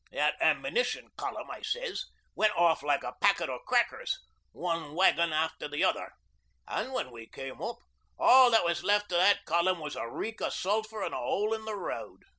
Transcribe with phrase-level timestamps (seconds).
[0.11, 4.17] "That Ammunition Column," I sez, "went off like a packet o' crackers,
[4.51, 6.09] one wagon after the other.
[6.67, 7.77] An' when we came up,
[8.17, 11.53] all that was left o' that column was a reek o' sulphur an' a hole
[11.53, 12.23] in the road."